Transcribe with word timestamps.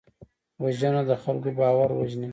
وژنه 0.63 1.01
د 1.09 1.11
خلکو 1.23 1.49
باور 1.59 1.89
وژني 1.93 2.29